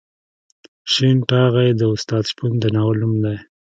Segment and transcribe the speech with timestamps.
[0.91, 3.37] شین ټاغی د استاد شپون د ناول نوم دی.